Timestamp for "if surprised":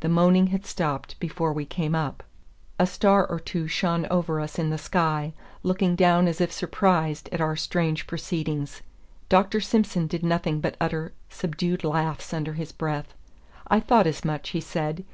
6.42-7.30